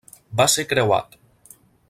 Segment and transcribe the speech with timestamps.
[0.39, 1.15] Va ser creuat.